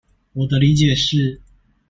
[0.33, 1.39] 我的理解是